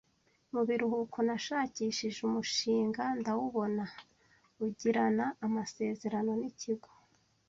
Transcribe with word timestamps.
Mu 0.53 0.61
biruhuko 0.67 1.17
nashakishije 1.27 2.19
umushinga 2.29 3.03
ndawubona 3.19 3.83
ugirana 4.65 5.25
amasezerano 5.45 6.31
n’ikigo 6.41 6.89